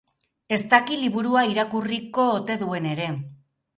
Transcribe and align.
Ez 0.55 0.57
daki 0.71 0.97
liburua 1.01 1.43
irakurriko 1.51 2.25
ote 2.39 2.57
duen 2.63 2.89
ere. 2.97 3.11